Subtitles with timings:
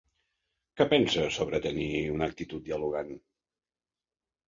[0.79, 1.85] Què pensa sobre tenir
[2.17, 3.17] una actitud dialogant?